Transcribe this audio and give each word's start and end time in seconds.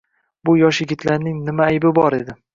Bu 0.49 0.55
yosh 0.61 0.79
yigitlarning 0.85 1.39
nima 1.51 1.69
aybi 1.69 1.95
bor 2.01 2.19
edi? 2.23 2.39